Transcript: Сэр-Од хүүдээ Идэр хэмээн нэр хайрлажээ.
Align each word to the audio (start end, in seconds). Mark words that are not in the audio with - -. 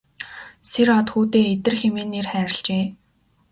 Сэр-Од 0.69 1.07
хүүдээ 1.11 1.45
Идэр 1.53 1.75
хэмээн 1.81 2.09
нэр 2.13 2.27
хайрлажээ. 2.31 2.83